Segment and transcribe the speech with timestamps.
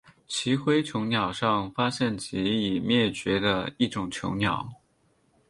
[0.27, 4.67] 奇辉椋鸟上发现及已灭绝的一种椋鸟。